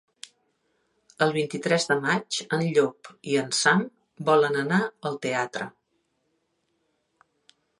[1.25, 3.83] El vint-i-tres de maig en Llop i en Sam
[4.31, 4.81] volen anar
[5.11, 5.69] al teatre.